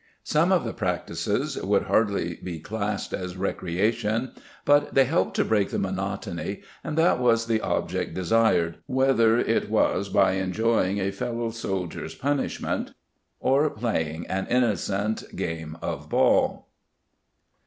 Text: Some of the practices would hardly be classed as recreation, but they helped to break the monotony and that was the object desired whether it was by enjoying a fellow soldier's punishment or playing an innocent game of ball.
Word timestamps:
Some 0.23 0.51
of 0.51 0.63
the 0.63 0.73
practices 0.73 1.61
would 1.61 1.83
hardly 1.83 2.37
be 2.43 2.57
classed 2.59 3.13
as 3.13 3.37
recreation, 3.37 4.31
but 4.65 4.95
they 4.95 5.05
helped 5.05 5.35
to 5.35 5.45
break 5.45 5.69
the 5.69 5.77
monotony 5.77 6.63
and 6.83 6.97
that 6.97 7.19
was 7.19 7.45
the 7.45 7.61
object 7.61 8.15
desired 8.15 8.77
whether 8.87 9.37
it 9.37 9.69
was 9.69 10.09
by 10.09 10.31
enjoying 10.31 10.97
a 10.99 11.11
fellow 11.11 11.51
soldier's 11.51 12.15
punishment 12.15 12.95
or 13.39 13.69
playing 13.69 14.25
an 14.25 14.47
innocent 14.49 15.35
game 15.35 15.77
of 15.83 16.09
ball. 16.09 16.69